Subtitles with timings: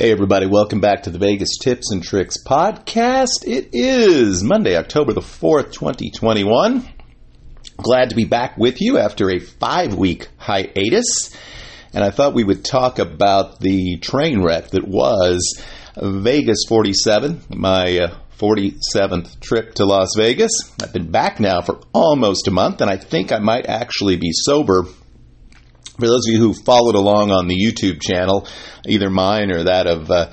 [0.00, 3.46] Hey, everybody, welcome back to the Vegas Tips and Tricks podcast.
[3.46, 6.88] It is Monday, October the 4th, 2021.
[7.76, 11.36] Glad to be back with you after a five week hiatus.
[11.92, 15.62] And I thought we would talk about the train wreck that was
[15.98, 20.50] Vegas 47, my uh, 47th trip to Las Vegas.
[20.82, 24.32] I've been back now for almost a month, and I think I might actually be
[24.32, 24.86] sober
[26.00, 28.48] for those of you who followed along on the YouTube channel,
[28.86, 30.30] either mine or that of uh,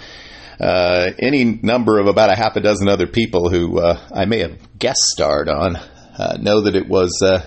[0.59, 4.39] uh, any number of about a half a dozen other people who uh, I may
[4.39, 7.45] have guest starred on, uh, know that it was uh,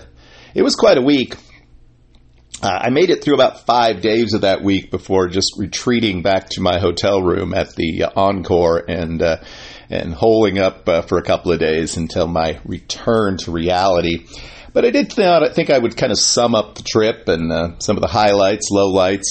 [0.53, 1.35] it was quite a week.
[2.63, 6.49] Uh, I made it through about five days of that week before just retreating back
[6.49, 9.21] to my hotel room at the Encore and
[9.89, 14.27] and holing up for a couple of days until my return to reality.
[14.73, 17.97] But I did think I would kind of sum up the trip and uh, some
[17.97, 19.25] of the highlights, lowlights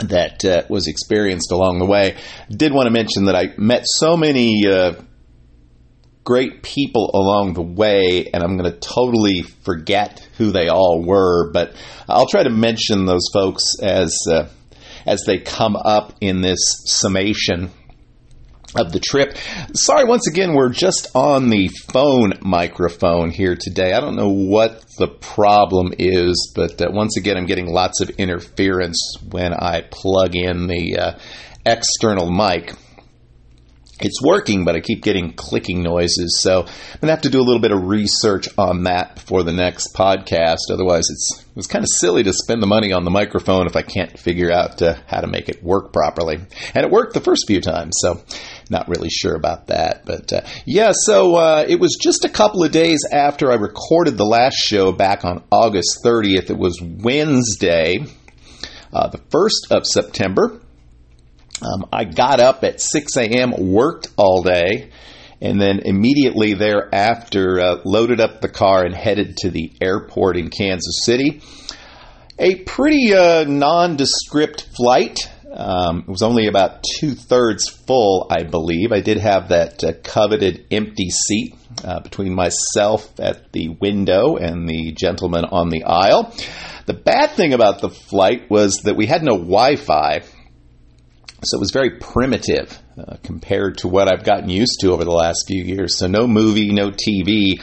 [0.00, 2.16] that uh, was experienced along the way.
[2.50, 4.94] Did want to mention that I met so many uh,
[6.24, 11.50] great people along the way, and I'm going to totally forget who they all were,
[11.52, 11.74] but
[12.08, 14.48] I'll try to mention those folks as uh,
[15.04, 17.72] as they come up in this summation
[18.74, 19.36] of the trip.
[19.74, 23.92] Sorry, once again, we're just on the phone microphone here today.
[23.92, 28.10] I don't know what the problem is, but uh, once again, I'm getting lots of
[28.10, 31.18] interference when I plug in the uh,
[31.64, 32.74] external mic
[34.04, 36.38] it's working, but I keep getting clicking noises.
[36.40, 39.52] So I'm to have to do a little bit of research on that before the
[39.52, 40.70] next podcast.
[40.70, 43.82] Otherwise, it's it's kind of silly to spend the money on the microphone if I
[43.82, 46.36] can't figure out uh, how to make it work properly.
[46.74, 48.22] And it worked the first few times, so
[48.70, 50.06] not really sure about that.
[50.06, 54.16] But uh, yeah, so uh, it was just a couple of days after I recorded
[54.16, 56.48] the last show back on August 30th.
[56.48, 57.98] It was Wednesday,
[58.92, 60.61] uh, the 1st of September.
[61.62, 64.90] Um, I got up at 6 a.m., worked all day,
[65.40, 70.50] and then immediately thereafter uh, loaded up the car and headed to the airport in
[70.50, 71.40] Kansas City.
[72.38, 75.18] A pretty uh, nondescript flight.
[75.52, 78.90] Um, it was only about two thirds full, I believe.
[78.90, 84.68] I did have that uh, coveted empty seat uh, between myself at the window and
[84.68, 86.34] the gentleman on the aisle.
[86.86, 90.22] The bad thing about the flight was that we had no Wi Fi.
[91.44, 95.10] So it was very primitive uh, compared to what I've gotten used to over the
[95.10, 95.98] last few years.
[95.98, 97.60] So no movie, no TV.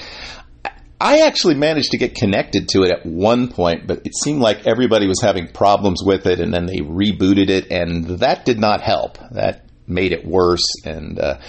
[1.02, 4.68] I actually managed to get connected to it at one point, but it seemed like
[4.68, 8.82] everybody was having problems with it, and then they rebooted it, and that did not
[8.82, 9.18] help.
[9.32, 10.66] That made it worse.
[10.84, 11.40] And uh,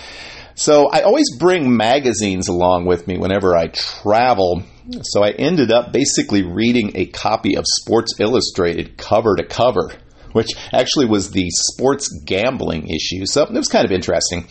[0.55, 4.63] so I always bring magazines along with me whenever I travel.
[5.03, 9.91] So I ended up basically reading a copy of Sports Illustrated cover to cover
[10.33, 13.25] which actually was the sports gambling issue.
[13.27, 14.47] So it was kind of interesting.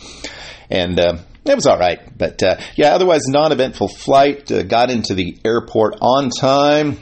[0.70, 2.00] And uh, it was all right.
[2.16, 4.50] But uh, yeah, otherwise, non eventful flight.
[4.50, 6.98] Uh, got into the airport on time.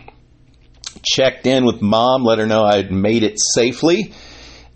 [1.04, 4.12] Checked in with mom, let her know I'd made it safely.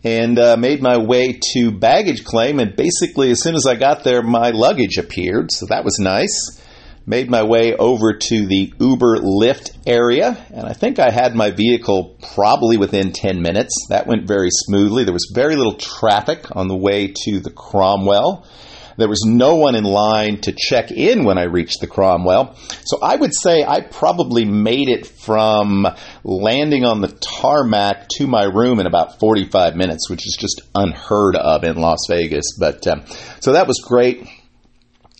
[0.04, 2.58] And uh, made my way to baggage claim.
[2.58, 5.50] And basically, as soon as I got there, my luggage appeared.
[5.52, 6.61] So that was nice
[7.06, 11.50] made my way over to the Uber Lyft area, and I think I had my
[11.50, 13.86] vehicle probably within 10 minutes.
[13.88, 15.04] That went very smoothly.
[15.04, 18.46] There was very little traffic on the way to the Cromwell.
[18.96, 22.54] There was no one in line to check in when I reached the Cromwell.
[22.84, 25.86] So I would say I probably made it from
[26.24, 31.36] landing on the tarmac to my room in about 45 minutes, which is just unheard
[31.36, 32.44] of in Las Vegas.
[32.58, 33.04] But um,
[33.40, 34.26] so that was great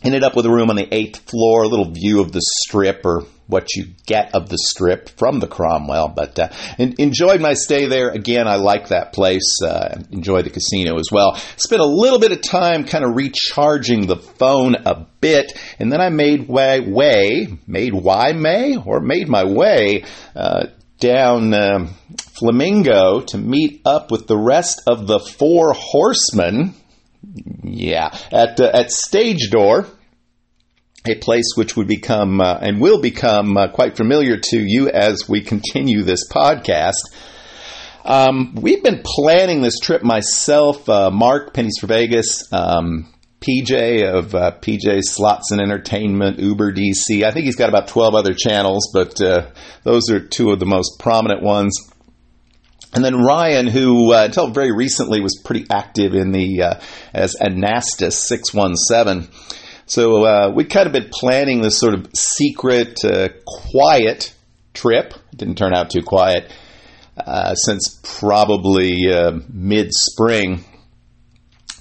[0.05, 3.05] Ended up with a room on the eighth floor, a little view of the strip
[3.05, 6.09] or what you get of the strip from the Cromwell.
[6.09, 6.49] But uh,
[6.79, 8.09] enjoyed my stay there.
[8.09, 9.63] Again, I like that place.
[9.63, 11.37] Uh, enjoy the casino as well.
[11.57, 16.01] Spent a little bit of time kind of recharging the phone a bit, and then
[16.01, 20.67] I made way, way made why may or made my way uh,
[20.99, 21.95] down um,
[22.39, 26.75] Flamingo to meet up with the rest of the four horsemen
[27.63, 29.87] yeah, at uh, at Stage Door,
[31.07, 35.29] a place which would become uh, and will become uh, quite familiar to you as
[35.29, 37.03] we continue this podcast.
[38.05, 44.35] Um, we've been planning this trip myself, uh, Mark Pennies for Vegas, um, PJ of
[44.35, 47.25] uh, PJ Slots and Entertainment, Uber DC.
[47.25, 49.51] I think he's got about twelve other channels, but uh,
[49.85, 51.77] those are two of the most prominent ones.
[52.95, 56.81] And then Ryan, who uh, until very recently was pretty active in the uh,
[57.15, 59.29] as Anastas six one seven.
[59.87, 64.35] So uh, we kind of been planning this sort of secret, uh, quiet
[64.75, 65.15] trip.
[65.33, 66.51] It didn't turn out too quiet
[67.17, 70.65] uh, since probably uh, mid spring.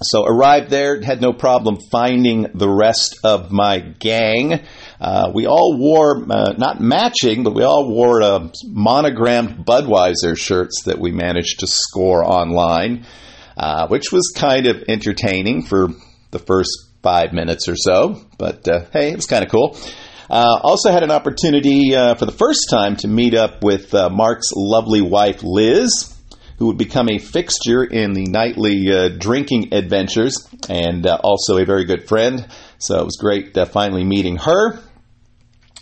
[0.04, 4.62] So arrived there, had no problem finding the rest of my gang.
[5.00, 10.84] Uh, we all wore, uh, not matching, but we all wore uh, monogrammed Budweiser shirts
[10.86, 13.06] that we managed to score online,
[13.56, 15.90] uh, which was kind of entertaining for
[16.32, 16.72] the first
[17.04, 18.20] five minutes or so.
[18.40, 19.78] But uh, hey, it was kind of cool.
[20.32, 25.02] Uh, also had an opportunity for the first time to meet up with Mark's lovely
[25.02, 26.11] wife, Liz
[26.62, 31.66] who would become a fixture in the nightly uh, drinking adventures and uh, also a
[31.66, 32.48] very good friend.
[32.78, 34.80] So it was great uh, finally meeting her.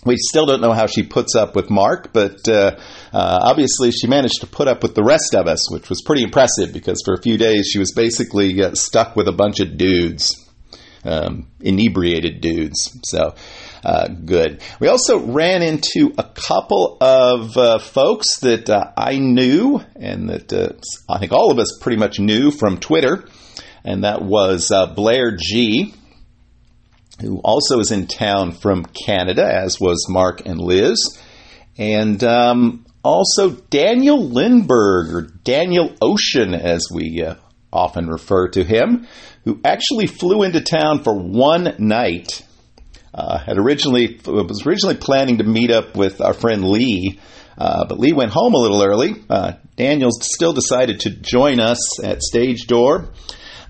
[0.05, 2.79] We still don't know how she puts up with Mark, but uh,
[3.11, 6.23] uh, obviously she managed to put up with the rest of us, which was pretty
[6.23, 9.77] impressive because for a few days she was basically uh, stuck with a bunch of
[9.77, 10.49] dudes,
[11.04, 12.98] um, inebriated dudes.
[13.06, 13.36] So
[13.84, 14.62] uh, good.
[14.80, 20.51] We also ran into a couple of uh, folks that uh, I knew and that
[20.51, 20.74] uh,
[21.07, 23.25] I think all of us pretty much knew from Twitter,
[23.84, 25.94] and that was uh, Blair G,
[27.22, 31.18] who also is in town from Canada, as was Mark and Liz,
[31.78, 37.36] and um, also Daniel Lindberg, or Daniel Ocean, as we uh,
[37.71, 39.07] often refer to him,
[39.45, 42.44] who actually flew into town for one night
[43.13, 47.19] uh, had originally was originally planning to meet up with our friend Lee,
[47.57, 49.16] uh, but Lee went home a little early.
[49.30, 53.10] Uh, Daniel still decided to join us at stage door.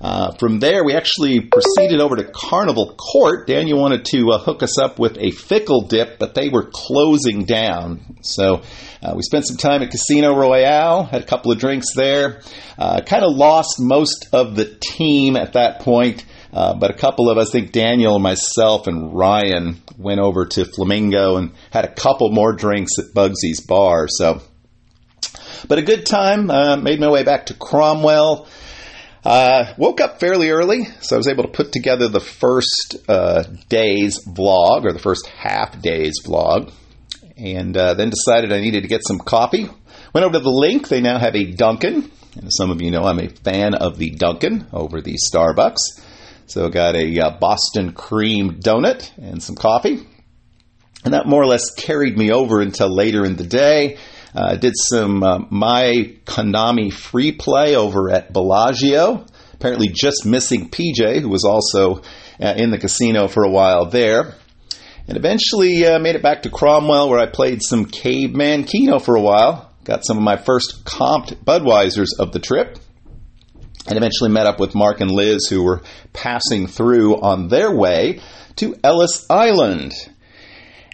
[0.01, 3.47] Uh, from there, we actually proceeded over to Carnival Court.
[3.47, 7.43] Daniel wanted to uh, hook us up with a fickle dip, but they were closing
[7.43, 8.17] down.
[8.21, 8.61] So
[9.03, 12.41] uh, we spent some time at Casino Royale, had a couple of drinks there.
[12.77, 16.25] Uh, kind of lost most of the team at that point.
[16.51, 20.65] Uh, but a couple of us, I think Daniel, myself, and Ryan went over to
[20.65, 24.07] Flamingo and had a couple more drinks at Bugsy's bar.
[24.07, 24.41] So,
[25.67, 26.49] but a good time.
[26.49, 28.47] Uh, made my way back to Cromwell.
[29.23, 33.43] Uh, woke up fairly early, so I was able to put together the first uh,
[33.67, 36.71] day's vlog or the first half day's vlog,
[37.37, 39.69] and uh, then decided I needed to get some coffee.
[40.13, 40.87] Went over to the link.
[40.87, 42.09] They now have a Dunkin'.
[42.35, 46.01] And as some of you know, I'm a fan of the Dunkin' over the Starbucks.
[46.47, 49.99] So got a uh, Boston cream donut and some coffee.
[51.05, 53.97] And that more or less carried me over until later in the day.
[54.33, 59.25] Uh, did some uh, my Konami free play over at Bellagio.
[59.53, 62.01] Apparently, just missing PJ, who was also
[62.39, 64.35] uh, in the casino for a while there.
[65.07, 69.15] And eventually uh, made it back to Cromwell, where I played some Caveman Keno for
[69.15, 69.73] a while.
[69.83, 72.77] Got some of my first comped Budweisers of the trip
[73.87, 75.81] and eventually met up with Mark and Liz, who were
[76.13, 78.19] passing through on their way
[78.57, 79.93] to Ellis Island.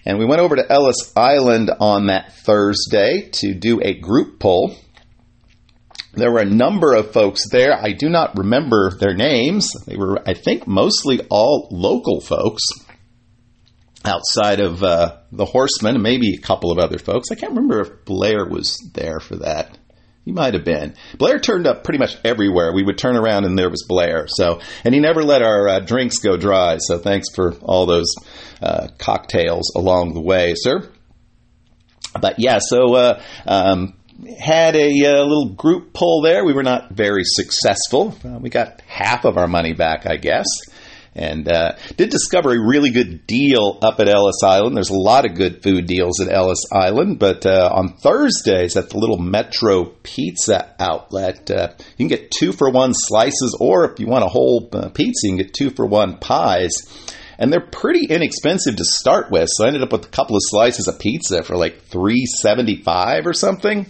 [0.06, 4.76] And we went over to Ellis Island on that Thursday to do a group pull.
[6.14, 7.74] There were a number of folks there.
[7.74, 9.72] I do not remember their names.
[9.86, 12.62] They were, I think, mostly all local folks
[14.06, 17.32] outside of uh, the Horsemen, maybe a couple of other folks.
[17.32, 19.78] I can't remember if Blair was there for that.
[20.26, 20.96] He might have been.
[21.20, 22.74] Blair turned up pretty much everywhere.
[22.74, 24.26] We would turn around and there was Blair.
[24.28, 26.78] So, and he never let our uh, drinks go dry.
[26.80, 28.12] So, thanks for all those
[28.62, 30.90] uh, cocktails along the way, sir.
[32.20, 33.94] But yeah, so uh, um,
[34.40, 36.44] had a, a, uh, little group pull there.
[36.44, 38.18] We were not very successful.
[38.42, 40.48] We got half of our money back, I guess
[41.16, 44.76] and uh, did discover a really good deal up at Ellis Island.
[44.76, 48.90] There's a lot of good food deals at Ellis Island, but uh, on Thursdays at
[48.90, 54.00] the little Metro Pizza outlet, uh, you can get two for one slices, or if
[54.00, 56.74] you want a whole uh, pizza, you can get two for one pies.
[57.38, 60.42] And they're pretty inexpensive to start with, so I ended up with a couple of
[60.46, 63.88] slices of pizza for like three seventy five or something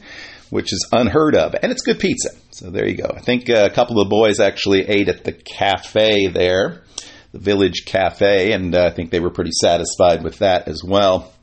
[0.51, 2.29] which is unheard of, and it's good pizza.
[2.51, 3.12] So there you go.
[3.13, 6.85] I think uh, a couple of the boys actually ate at the cafe there
[7.36, 11.34] the Village Cafe, and uh, I think they were pretty satisfied with that as well.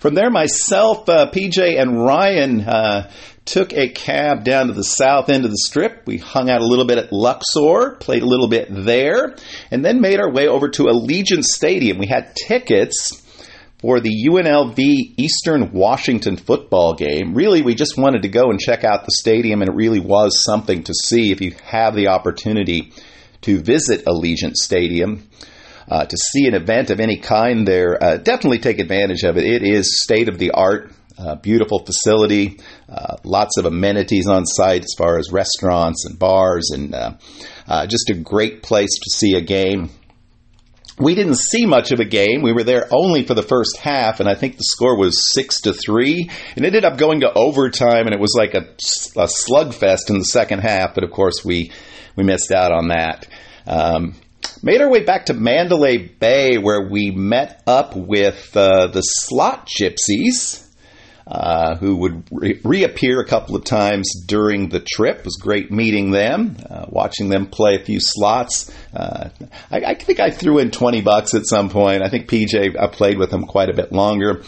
[0.00, 3.10] From there, myself, uh, PJ, and Ryan uh,
[3.44, 6.02] took a cab down to the south end of the strip.
[6.06, 9.36] We hung out a little bit at Luxor, played a little bit there,
[9.70, 11.98] and then made our way over to Allegiant Stadium.
[11.98, 13.22] We had tickets
[13.80, 14.78] for the UNLV
[15.16, 17.34] Eastern Washington football game.
[17.34, 20.42] Really, we just wanted to go and check out the stadium, and it really was
[20.42, 22.92] something to see if you have the opportunity
[23.44, 25.28] to visit Allegiant Stadium.
[25.86, 29.44] Uh, to see an event of any kind there, uh, definitely take advantage of it.
[29.44, 32.58] It is state of the art, uh, beautiful facility,
[32.88, 37.12] uh, lots of amenities on site as far as restaurants and bars, and uh,
[37.68, 39.90] uh, just a great place to see a game.
[40.98, 42.42] We didn't see much of a game.
[42.42, 45.62] We were there only for the first half, and I think the score was six
[45.62, 46.30] to three.
[46.54, 48.62] And it ended up going to overtime, and it was like a,
[49.20, 50.94] a slugfest in the second half.
[50.94, 51.72] But of course, we
[52.16, 53.26] we missed out on that.
[53.66, 54.14] Um,
[54.62, 59.68] made our way back to Mandalay Bay, where we met up with uh, the Slot
[59.68, 60.63] Gypsies.
[61.26, 65.20] Uh, who would re- reappear a couple of times during the trip.
[65.20, 68.70] It was great meeting them, uh, watching them play a few slots.
[68.94, 69.30] Uh,
[69.70, 72.02] I, I, think I threw in 20 bucks at some point.
[72.02, 74.42] I think PJ, I played with him quite a bit longer.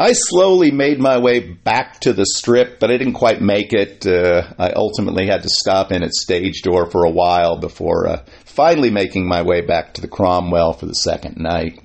[0.00, 4.06] I slowly made my way back to the strip, but I didn't quite make it.
[4.06, 8.24] Uh, I ultimately had to stop in at stage door for a while before uh,
[8.44, 11.80] finally making my way back to the Cromwell for the second night.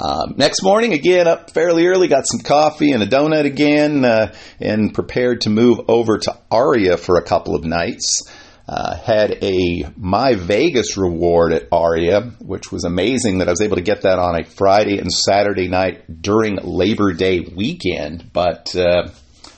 [0.00, 4.32] Um, next morning, again, up fairly early, got some coffee and a donut again, uh,
[4.60, 8.30] and prepared to move over to Aria for a couple of nights.
[8.68, 13.76] Uh, had a My Vegas reward at Aria, which was amazing that I was able
[13.76, 18.30] to get that on a Friday and Saturday night during Labor Day weekend.
[18.32, 19.08] But uh,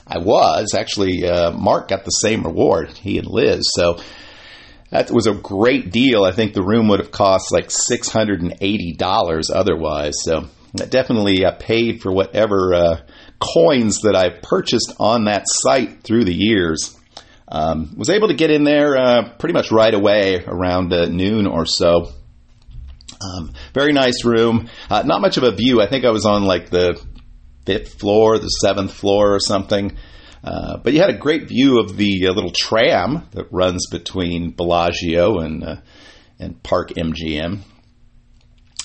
[0.07, 3.69] I was actually, uh, Mark got the same reward, he and Liz.
[3.75, 3.99] So
[4.91, 6.23] that was a great deal.
[6.23, 10.13] I think the room would have cost like $680 otherwise.
[10.23, 13.01] So that definitely uh, paid for whatever uh,
[13.39, 16.97] coins that I've purchased on that site through the years.
[17.47, 21.47] Um, was able to get in there uh, pretty much right away around uh, noon
[21.47, 22.11] or so.
[23.21, 24.69] Um, very nice room.
[24.89, 25.81] Uh, not much of a view.
[25.81, 27.01] I think I was on like the
[27.65, 29.97] fifth floor, the seventh floor or something.
[30.43, 34.51] Uh, but you had a great view of the uh, little tram that runs between
[34.51, 35.75] Bellagio and uh,
[36.39, 37.59] and Park MGM.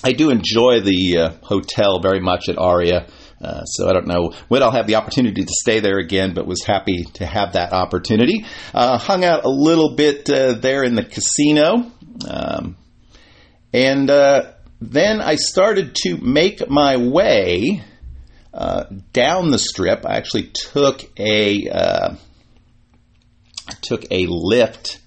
[0.03, 3.07] I do enjoy the uh, hotel very much at Aria,
[3.41, 6.45] uh, so I don't know when I'll have the opportunity to stay there again, but
[6.45, 8.45] was happy to have that opportunity.
[8.75, 11.91] hung out a little bit there in the casino,
[12.29, 12.77] um,
[13.73, 14.07] and
[14.79, 17.83] then I started to make my way
[18.57, 20.03] uh, down the strip.
[20.05, 22.15] I actually took a uh,
[23.81, 24.99] took a lift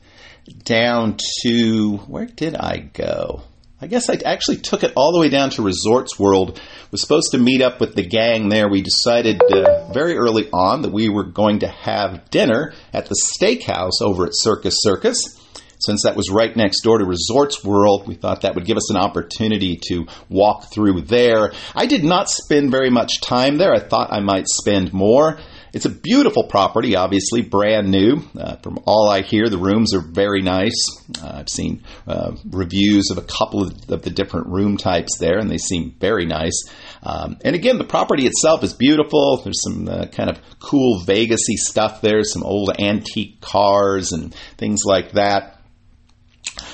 [0.65, 3.43] down to where did I go?
[3.83, 6.61] I guess I actually took it all the way down to Resorts World.
[6.91, 8.69] Was supposed to meet up with the gang there.
[8.69, 13.17] We decided uh, very early on that we were going to have dinner at the
[13.17, 15.40] steakhouse over at Circus Circus.
[15.81, 18.91] Since that was right next door to Resorts World, we thought that would give us
[18.91, 21.53] an opportunity to walk through there.
[21.75, 23.75] I did not spend very much time there.
[23.75, 25.39] I thought I might spend more.
[25.73, 28.23] It's a beautiful property, obviously, brand new.
[28.37, 30.75] Uh, from all I hear, the rooms are very nice.
[31.23, 35.39] Uh, I've seen uh, reviews of a couple of, of, the different room types there,
[35.39, 36.65] and they seem very nice.
[37.03, 39.43] Um, and again, the property itself is beautiful.
[39.45, 44.81] There's some uh, kind of cool Vegasy stuff there, some old antique cars and things
[44.85, 45.60] like that.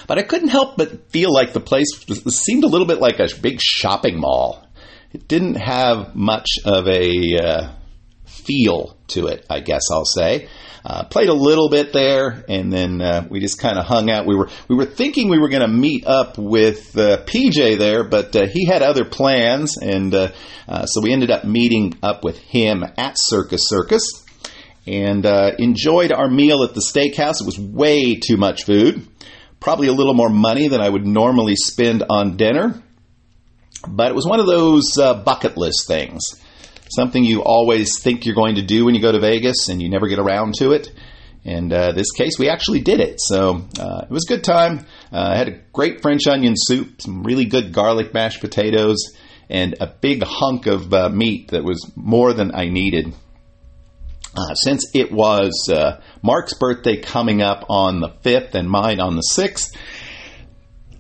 [0.06, 1.88] But I couldn't help but feel like the place
[2.28, 4.66] seemed a little bit like a big shopping mall.
[5.12, 7.72] It didn't have much of a uh,
[8.24, 10.48] feel to it, I guess I'll say.
[10.84, 14.24] Uh, played a little bit there, and then uh, we just kind of hung out.
[14.24, 18.04] We were we were thinking we were going to meet up with uh, PJ there,
[18.04, 20.30] but uh, he had other plans, and uh,
[20.68, 24.24] uh, so we ended up meeting up with him at Circus Circus,
[24.86, 25.26] and
[25.58, 27.40] enjoyed our meal at the steakhouse.
[27.40, 29.08] It was way too much food
[29.60, 32.82] probably a little more money than I would normally spend on dinner.
[33.86, 36.22] But it was one of those uh, bucket list things.
[36.90, 39.88] Something you always think you're going to do when you go to Vegas and you
[39.88, 40.92] never get around to it.
[41.44, 43.20] And uh, this case, we actually did it.
[43.20, 44.80] So uh, it was a good time.
[45.12, 48.96] Uh, I had a great French onion soup, some really good garlic mashed potatoes,
[49.48, 53.14] and a big hunk of uh, meat that was more than I needed.
[54.36, 59.16] Uh, since it was uh, Mark's birthday coming up on the 5th and mine on
[59.16, 59.74] the 6th,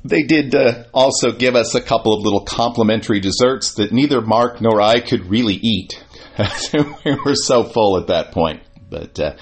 [0.04, 4.60] they did uh, also give us a couple of little complimentary desserts that neither Mark
[4.62, 6.02] nor I could really eat.
[7.04, 8.62] we were so full at that point.
[8.88, 9.36] But uh,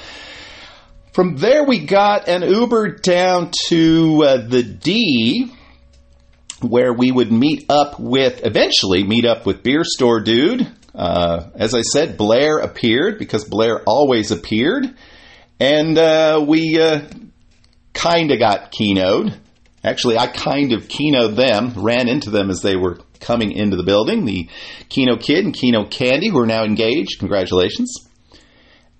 [1.12, 5.52] from there, we got an Uber down to uh, the D,
[6.62, 11.74] where we would meet up with, eventually, meet up with Beer Store Dude uh, as
[11.74, 14.94] I said, Blair appeared because Blair always appeared,
[15.58, 17.02] and uh, we uh,
[17.92, 19.36] kind of got keynoted.
[19.82, 23.82] Actually, I kind of keynoted them, ran into them as they were coming into the
[23.82, 24.24] building.
[24.24, 24.48] The
[24.88, 27.18] Keno Kid and Keno Candy, who are now engaged.
[27.18, 27.92] Congratulations.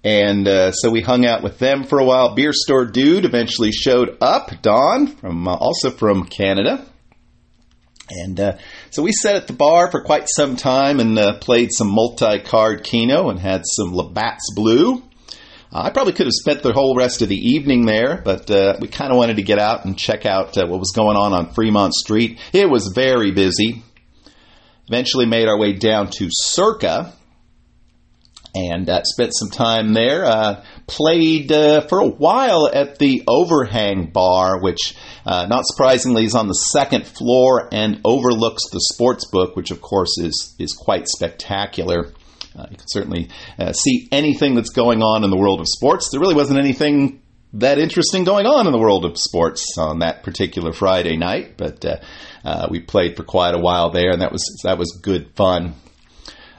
[0.03, 2.35] And uh, so we hung out with them for a while.
[2.35, 4.51] Beer Store Dude eventually showed up.
[4.61, 6.85] Don, from uh, also from Canada.
[8.11, 8.59] And uh,
[8.95, 12.39] so we sat at the bar for quite some time and uh, played some multi
[12.39, 15.03] card Keno and had some Labatt's Blue.
[15.73, 18.87] I probably could have spent the whole rest of the evening there, but uh, we
[18.87, 21.53] kind of wanted to get out and check out uh, what was going on on
[21.55, 22.39] Fremont Street.
[22.53, 23.83] It was very busy.
[24.87, 27.13] Eventually made our way down to Circa
[28.55, 30.25] and uh, spent some time there.
[30.25, 34.95] Uh, played uh, for a while at the Overhang Bar, which,
[35.27, 39.81] uh, not surprisingly, is on the second floor and overlooks the sports book, which, of
[39.81, 42.13] course, is is quite spectacular.
[42.57, 46.11] Uh, you can certainly uh, see anything that's going on in the world of sports.
[46.13, 47.21] There really wasn't anything
[47.55, 51.85] that interesting going on in the world of sports on that particular Friday night, but
[52.71, 55.75] we played for quite a while there, and that was that was good fun.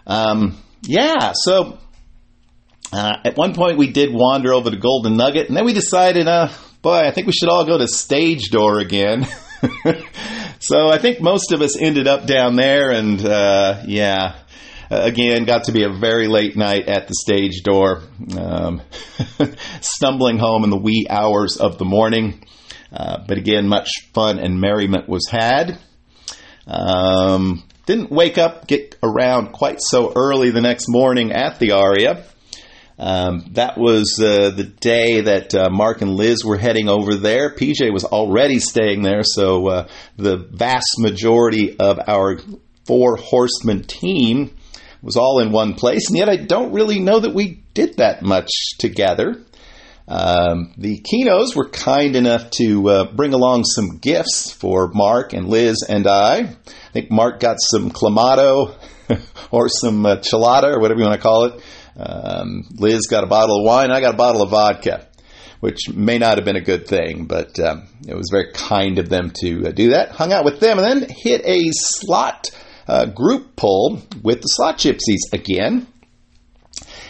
[0.08, 1.80] Um, yeah, so
[2.92, 6.27] uh, at one point we did wander over to Golden Nugget, and then we decided,
[6.27, 6.50] uh,
[6.82, 9.27] boy, I think we should all go to Stage Door again.
[10.60, 14.36] so I think most of us ended up down there, and uh, yeah,
[14.92, 18.04] uh, again, got to be a very late night at the stage door,
[18.38, 18.82] um,
[19.82, 22.44] stumbling home in the wee hours of the morning.
[22.92, 25.80] Uh, but again, much fun and merriment was had.
[26.68, 32.24] Um, didn't wake up, get around quite so early the next morning at the Aria.
[32.98, 37.54] Um, that was uh, the day that uh, Mark and Liz were heading over there.
[37.54, 42.40] PJ was already staying there, so uh, the vast majority of our
[42.86, 44.56] four horsemen team
[45.02, 48.22] was all in one place, and yet I don't really know that we did that
[48.22, 48.50] much
[48.80, 49.44] together.
[50.08, 55.50] Um, the Kenos were kind enough to uh, bring along some gifts for Mark and
[55.50, 56.38] Liz and I.
[56.38, 58.75] I think Mark got some clamato
[59.52, 61.62] or some uh, chelada or whatever you want to call it.
[61.98, 63.92] Um, Liz got a bottle of wine.
[63.92, 65.08] I got a bottle of vodka,
[65.60, 69.10] which may not have been a good thing, but um, it was very kind of
[69.10, 70.12] them to uh, do that.
[70.12, 72.50] Hung out with them and then hit a slot
[72.88, 75.88] uh, group pull with the Slot Gypsies again.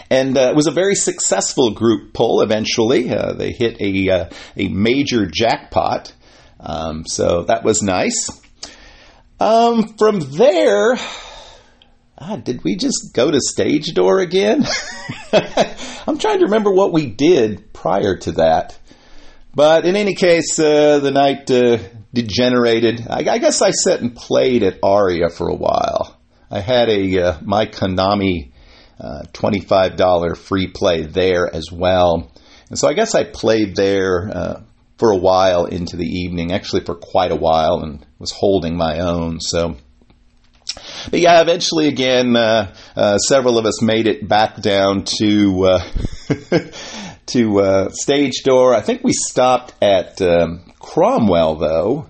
[0.10, 3.10] And uh, it was a very successful group pull eventually.
[3.10, 6.14] Uh, they hit a, uh, a major jackpot.
[6.60, 8.30] Um, so that was nice.
[9.40, 10.96] Um, from there,
[12.44, 14.66] did we just go to stage door again?
[15.34, 18.78] I'm trying to remember what we did prior to that.
[19.54, 21.78] But in any case, uh, the night uh,
[22.14, 23.08] degenerated.
[23.10, 26.20] I, I, guess I sat and played at Aria for a while.
[26.50, 28.52] I had a uh, my Konami
[29.00, 32.32] uh, $25 free play there as well.
[32.70, 34.62] And so I guess I played there uh,
[34.98, 39.00] for a while into the evening, actually for quite a while, and was holding my
[39.00, 39.40] own.
[39.42, 39.76] So,
[41.12, 45.90] but yeah, eventually again, uh, uh, several of us made it back down to uh,
[47.28, 48.74] to uh, stage door.
[48.76, 52.10] I think we stopped at um, Cromwell though,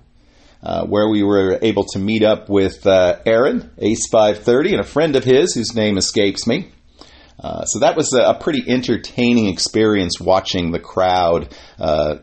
[0.63, 4.81] uh, where we were able to meet up with uh, Aaron Ace Five Thirty and
[4.81, 6.71] a friend of his whose name escapes me.
[7.37, 12.15] Uh, so that was a, a, pretty entertaining experience watching the crowd uh,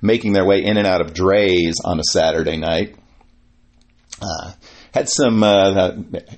[0.00, 2.96] making their way in and out of Drai's on a Saturday night.
[4.22, 4.52] Uh,
[4.94, 5.44] had some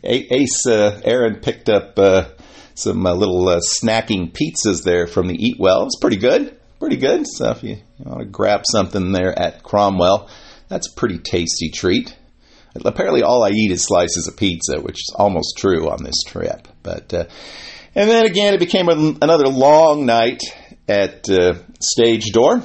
[0.02, 1.98] Ace Aaron picked up
[2.74, 3.46] some little
[3.80, 5.84] snacking pizzas there from the Eat Well.
[5.84, 7.26] It's pretty good pretty good.
[7.26, 10.28] So if you, you want to grab something there at Cromwell,
[10.68, 12.16] that's a pretty tasty treat.
[12.84, 16.68] Apparently, all I eat is slices of pizza, which is almost true on this trip.
[16.82, 17.24] But uh,
[17.94, 20.42] and then again, it became another long night
[20.86, 22.62] at uh, Stage Door,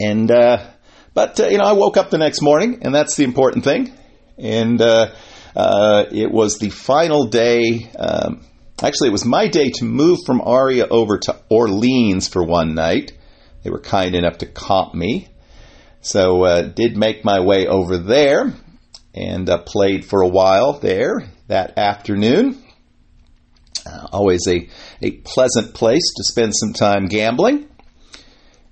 [0.00, 0.66] and uh,
[1.12, 3.92] but uh, you know, I woke up the next morning, and that's the important thing.
[4.40, 5.12] And uh,
[5.54, 7.90] uh, it was the final day.
[7.98, 8.44] Um,
[8.82, 13.12] Actually, it was my day to move from Aria over to Orleans for one night.
[13.62, 15.28] They were kind enough to comp me.
[16.00, 18.54] So, uh, did make my way over there
[19.14, 22.62] and uh, played for a while there that afternoon.
[23.84, 24.66] Uh, always a,
[25.02, 27.68] a pleasant place to spend some time gambling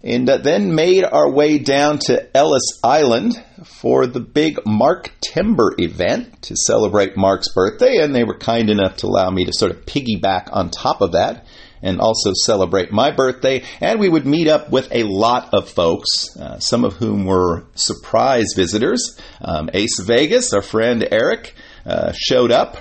[0.02, 6.42] and then made our way down to Ellis Island for the big Mark Timber event
[6.42, 7.96] to celebrate Mark's birthday.
[7.96, 11.12] And they were kind enough to allow me to sort of piggyback on top of
[11.12, 11.46] that
[11.82, 13.64] and also celebrate my birthday.
[13.80, 17.66] And we would meet up with a lot of folks, uh, some of whom were
[17.74, 19.18] surprise visitors.
[19.40, 21.54] Um, Ace Vegas, our friend Eric,
[21.86, 22.76] uh, showed up,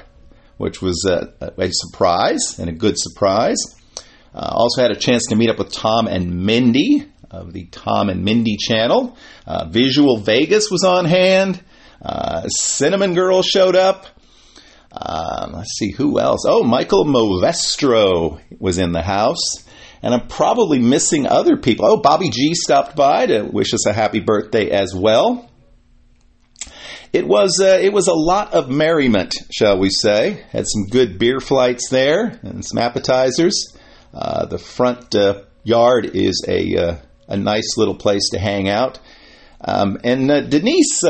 [0.58, 3.58] which was a, a, surprise and a good surprise.
[4.38, 8.10] Uh, also had a chance to meet up with Tom and Mindy of the Tom
[8.10, 9.18] and Mindy channel.
[9.48, 11.64] Uh, Visual Vegas was on hand.
[12.04, 14.06] Uh, Cinnamon Girl showed up.
[14.92, 16.42] Um, let's see who else.
[16.48, 19.66] Oh, Michael Movestro was in the house.
[20.04, 21.88] And I'm probably missing other people.
[21.88, 25.50] Oh, Bobby G stopped by to wish us a happy birthday as well.
[27.12, 30.44] It was uh, it was a lot of merriment, shall we say?
[30.52, 33.74] Had some good beer flights there and some appetizers.
[34.14, 36.96] Uh, the front uh, yard is a uh,
[37.28, 39.00] a nice little place to hang out.
[39.60, 41.02] Um, and uh, Denise,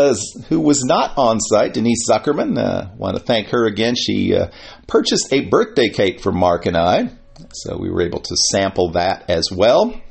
[0.47, 3.95] who was not on site, Denise Zuckerman, uh, want to thank her again.
[3.95, 4.47] She uh,
[4.87, 7.09] purchased a birthday cake for Mark and I,
[7.53, 10.01] so we were able to sample that as well.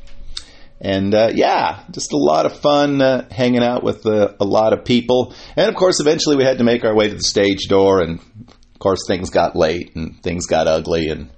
[0.80, 4.74] And uh, yeah, just a lot of fun uh, hanging out with uh, a lot
[4.74, 5.34] of people.
[5.56, 8.20] And of course, eventually we had to make our way to the stage door, and
[8.20, 11.30] of course, things got late and things got ugly, and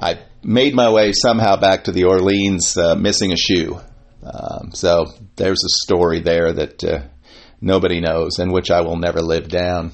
[0.00, 3.80] I made my way somehow back to the Orleans missing a shoe.
[4.22, 7.00] Um, so there's a story there that uh,
[7.60, 9.92] nobody knows and which I will never live down.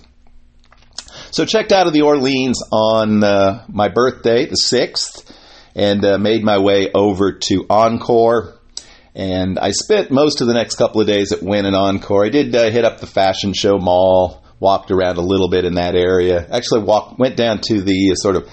[1.30, 5.30] So checked out of the Orleans on uh, my birthday, the 6th,
[5.74, 8.54] and uh, made my way over to Encore.
[9.14, 12.24] And I spent most of the next couple of days at Wynn and Encore.
[12.24, 15.74] I did uh, hit up the Fashion Show Mall, walked around a little bit in
[15.74, 16.46] that area.
[16.50, 18.48] Actually, walked, went down to the uh, sort of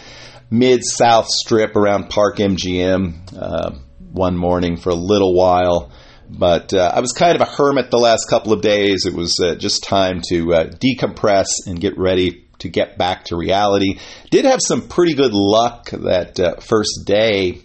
[0.49, 3.81] mid south strip around Park MGM
[4.15, 5.91] one morning for a little while.
[6.27, 9.05] But uh, I was kind of a hermit the last couple of days.
[9.05, 13.38] It was uh, just time to uh, decompress and get ready to get back to
[13.38, 13.99] reality.
[14.31, 17.62] Did have some pretty good luck that uh, first day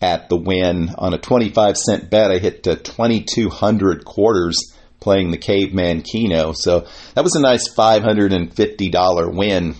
[0.00, 0.90] at the Wynn.
[0.98, 2.30] on a 25 cent bet.
[2.30, 4.56] I hit uh, 2,200 quarters
[5.00, 6.52] playing the Caveman Keno.
[6.52, 9.74] So that was a nice $550 win.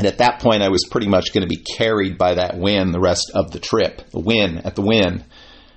[0.00, 2.90] And at that point, I was pretty much going to be carried by that win
[2.90, 4.10] the rest of the trip.
[4.12, 5.26] The win at the Wynn.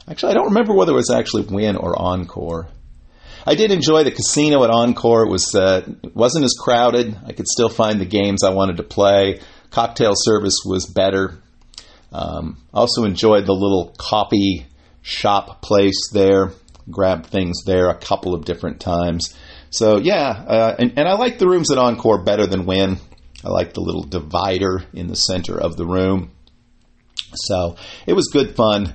[0.10, 2.70] Actually, I don't remember whether it was actually Wynn or encore.
[3.46, 5.26] I did enjoy the casino at Encore.
[5.26, 7.20] It was uh, wasn't as crowded.
[7.26, 9.42] I could still find the games I wanted to play.
[9.72, 11.40] Cocktail service was better.
[12.14, 14.68] Um, also enjoyed the little coffee
[15.02, 16.54] shop place there.
[16.90, 19.36] Grabbed things there a couple of different times.
[19.70, 23.00] So yeah, uh, and, and I like the rooms at Encore better than Wynn.
[23.44, 26.32] I like the little divider in the center of the room.
[27.36, 27.76] So
[28.06, 28.94] it was good fun.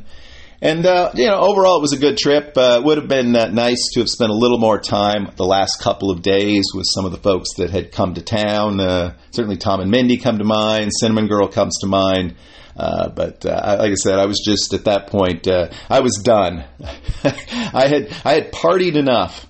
[0.60, 2.56] And, uh, you know, overall, it was a good trip.
[2.56, 5.80] Uh, would have been uh, nice to have spent a little more time the last
[5.80, 8.80] couple of days with some of the folks that had come to town.
[8.80, 10.90] Uh, certainly, Tom and Mindy come to mind.
[10.98, 12.34] Cinnamon Girl comes to mind.
[12.76, 15.46] Uh, but uh, like I said, I was just at that point.
[15.46, 16.64] I was done.
[17.24, 19.48] I had I had partied enough,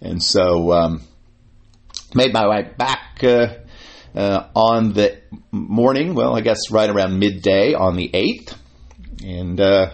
[0.00, 1.02] and so um,
[2.14, 3.22] made my way back
[4.14, 5.18] uh, on the
[5.52, 8.56] morning, well, I guess right around midday on the 8th.
[9.24, 9.90] And uh,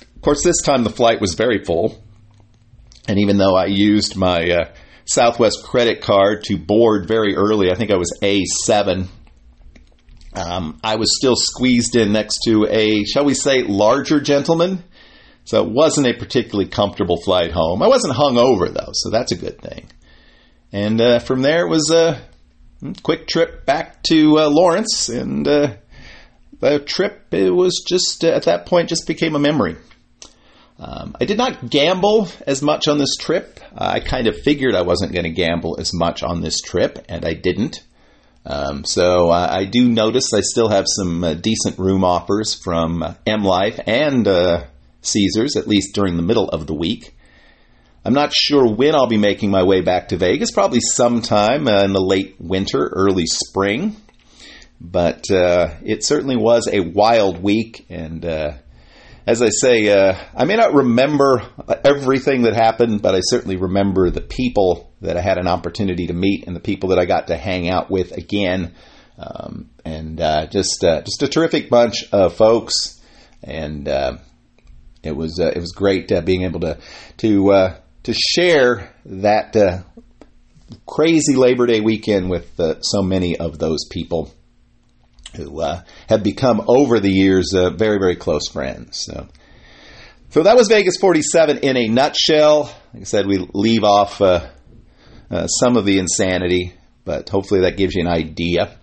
[0.00, 2.02] of course, this time the flight was very full.
[3.08, 7.74] And even though I used my uh, Southwest credit card to board very early, I
[7.74, 9.08] think I was A7.
[10.32, 14.84] Um, I was still squeezed in next to a, shall we say, larger gentleman.
[15.44, 17.82] So it wasn't a particularly comfortable flight home.
[17.82, 19.90] I wasn't hung over though, so that's a good thing.
[20.72, 22.20] And uh, from there it was uh,
[23.02, 25.74] quick trip back to uh, Lawrence, and uh,
[26.60, 29.76] the trip it was just uh, at that point just became a memory.
[30.78, 33.60] Um, I did not gamble as much on this trip.
[33.76, 37.24] I kind of figured I wasn't going to gamble as much on this trip, and
[37.24, 37.84] I didn't.
[38.46, 43.02] Um, so uh, I do notice I still have some uh, decent room offers from
[43.02, 44.26] uh, M Life and
[45.02, 47.14] Caesars, at least during the middle of the week.
[48.02, 51.84] I'm not sure when I'll be making my way back to Vegas, probably sometime uh,
[51.84, 53.94] in the late winter, early spring.
[54.80, 57.84] But uh, it certainly was a wild week.
[57.90, 58.52] And uh,
[59.26, 61.42] as I say, uh, I may not remember
[61.84, 66.14] everything that happened, but I certainly remember the people that I had an opportunity to
[66.14, 68.74] meet and the people that I got to hang out with again.
[69.18, 72.98] Um, and uh, just uh, just a terrific bunch of folks.
[73.42, 73.86] And
[75.02, 76.78] it was it was great being able to
[77.18, 79.82] to to share that uh,
[80.86, 84.32] crazy Labor Day weekend with uh, so many of those people
[85.36, 89.04] who uh, have become over the years uh, very, very close friends.
[89.04, 89.28] So.
[90.30, 92.74] so that was Vegas 47 in a nutshell.
[92.92, 94.48] Like I said, we leave off uh,
[95.30, 98.76] uh, some of the insanity, but hopefully that gives you an idea.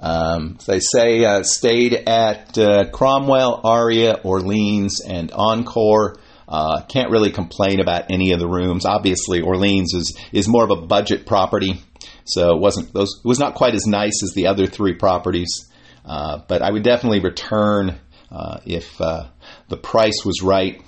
[0.00, 2.54] Um, I say, stayed at
[2.92, 6.18] Cromwell, Aria, Orleans, and Encore.
[6.48, 8.86] Uh, can't really complain about any of the rooms.
[8.86, 11.82] Obviously, Orleans is is more of a budget property,
[12.24, 15.70] so it wasn't those it was not quite as nice as the other three properties.
[16.06, 18.00] Uh, but I would definitely return
[18.32, 19.28] uh, if uh,
[19.68, 20.82] the price was right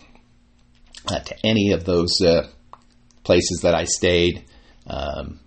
[1.09, 2.49] uh, to any of those uh,
[3.23, 4.45] places that I stayed.
[4.87, 5.41] Um,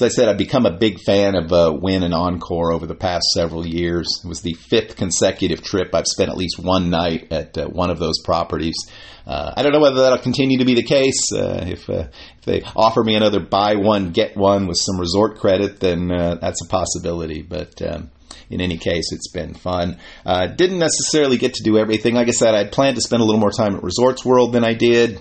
[0.00, 2.94] as I said, I've become a big fan of uh, Wynn and Encore over the
[2.94, 4.06] past several years.
[4.24, 7.90] It was the fifth consecutive trip I've spent at least one night at uh, one
[7.90, 8.76] of those properties.
[9.26, 11.32] Uh, I don't know whether that'll continue to be the case.
[11.32, 12.04] Uh, if, uh,
[12.38, 16.36] if they offer me another buy one get one with some resort credit, then uh,
[16.36, 17.42] that's a possibility.
[17.42, 18.12] But um,
[18.50, 19.98] in any case, it's been fun.
[20.24, 22.14] Didn't necessarily get to do everything.
[22.14, 24.62] Like I said, I planned to spend a little more time at Resorts World than
[24.62, 25.20] I did.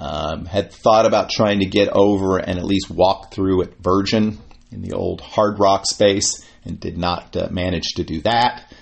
[0.00, 4.38] Um, had thought about trying to get over and at least walk through at Virgin
[4.72, 8.72] in the old Hard Rock space and did not uh, manage to do that.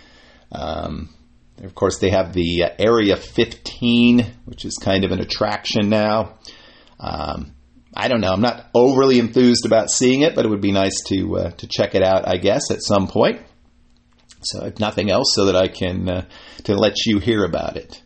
[0.52, 1.12] Um,
[1.61, 6.38] of course, they have the uh, Area 15, which is kind of an attraction now.
[7.00, 7.52] Um,
[7.92, 8.33] I don't know.
[8.33, 11.66] I'm not overly enthused about seeing it, but it would be nice to uh, to
[11.66, 12.28] check it out.
[12.28, 13.42] I guess at some point.
[14.42, 16.24] So, if nothing else, so that I can uh,
[16.62, 18.00] to let you hear about it.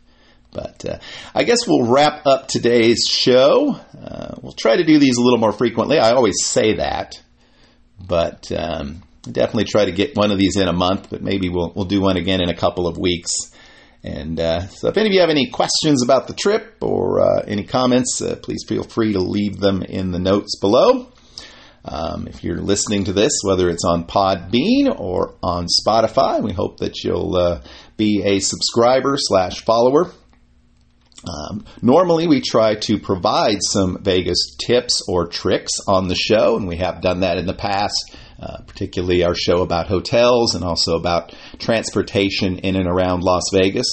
[0.52, 0.98] But uh,
[1.34, 3.74] I guess we'll wrap up today's show.
[3.98, 5.98] Uh, we'll try to do these a little more frequently.
[5.98, 7.20] I always say that,
[7.98, 11.08] but um, definitely try to get one of these in a month.
[11.10, 13.30] But maybe we'll we'll do one again in a couple of weeks.
[14.04, 17.42] And uh, so, if any of you have any questions about the trip or uh,
[17.46, 21.12] any comments, uh, please feel free to leave them in the notes below.
[21.84, 26.78] Um, if you're listening to this, whether it's on Podbean or on Spotify, we hope
[26.78, 27.62] that you'll uh,
[27.96, 30.12] be a subscriber slash follower.
[31.24, 36.66] Um, normally, we try to provide some Vegas tips or tricks on the show, and
[36.66, 40.96] we have done that in the past, uh, particularly our show about hotels and also
[40.96, 43.87] about transportation in and around Las Vegas.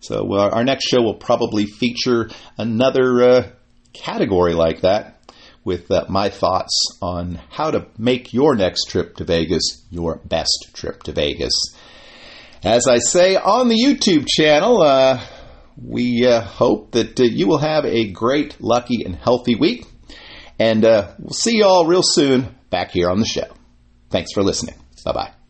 [0.00, 3.48] So, uh, our next show will probably feature another uh,
[3.92, 5.20] category like that
[5.64, 10.70] with uh, my thoughts on how to make your next trip to Vegas your best
[10.74, 11.52] trip to Vegas.
[12.64, 15.24] As I say on the YouTube channel, uh,
[15.76, 19.86] we uh, hope that uh, you will have a great, lucky, and healthy week.
[20.58, 23.52] And uh, we'll see you all real soon back here on the show.
[24.10, 24.76] Thanks for listening.
[25.04, 25.41] Bye bye.